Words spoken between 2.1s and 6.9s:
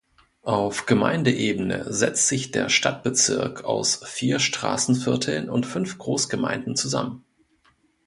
sich der Stadtbezirk aus vier Straßenvierteln und fünf Großgemeinden